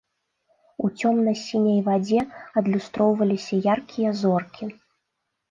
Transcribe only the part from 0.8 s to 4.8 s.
У цёмна-сіняй вадзе адлюстроўваліся яркія зоркі.